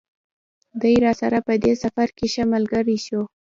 [0.81, 3.23] دی راسره په دې سفر کې ښه ملګری شوی.